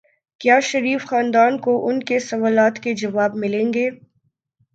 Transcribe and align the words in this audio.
کیا 0.41 0.59
شریف 0.59 1.05
خاندان 1.05 1.57
کو 1.57 1.75
ان 1.87 1.99
کے 2.03 2.19
سوالات 2.19 2.79
کے 2.79 2.93
جواب 2.93 3.35
ملیں 3.35 3.73
گے؟ 3.73 3.89